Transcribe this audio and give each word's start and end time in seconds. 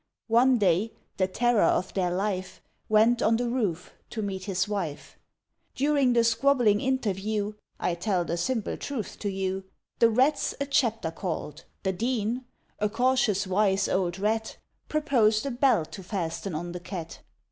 One 0.29 0.57
day, 0.57 0.93
the 1.17 1.27
terror 1.27 1.61
of 1.61 1.93
their 1.93 2.09
life 2.09 2.59
Went 2.89 3.21
on 3.21 3.37
the 3.37 3.47
roof 3.47 3.93
to 4.09 4.23
meet 4.23 4.45
his 4.45 4.67
wife: 4.67 5.19
During 5.75 6.13
the 6.13 6.23
squabbling 6.23 6.81
interview 6.81 7.53
(I 7.79 7.93
tell 7.93 8.25
the 8.25 8.35
simple 8.35 8.77
truth 8.77 9.19
to 9.19 9.29
you), 9.29 9.63
The 9.99 10.09
Rats 10.09 10.55
a 10.59 10.65
chapter 10.65 11.11
called. 11.11 11.65
The 11.83 11.93
Dean, 11.93 12.45
A 12.79 12.89
cautious, 12.89 13.45
wise, 13.45 13.87
old 13.87 14.17
Rat, 14.17 14.57
Proposed 14.89 15.45
a 15.45 15.51
bell 15.51 15.85
to 15.85 16.01
fasten 16.01 16.55
on 16.55 16.71
the 16.71 16.79
Cat. 16.79 17.19